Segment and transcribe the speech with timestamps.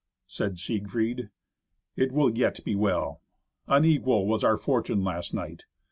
[0.25, 1.29] Said Siegfried,
[1.95, 3.21] "It will yet be well.
[3.67, 5.65] Unequal was our fortune last night.